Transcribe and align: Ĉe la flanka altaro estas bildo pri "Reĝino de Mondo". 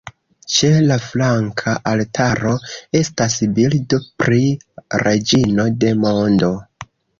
Ĉe 0.51 0.69
la 0.91 0.95
flanka 1.03 1.73
altaro 1.91 2.55
estas 3.01 3.37
bildo 3.59 4.01
pri 4.25 4.41
"Reĝino 5.05 5.71
de 5.85 5.95
Mondo". 6.03 6.53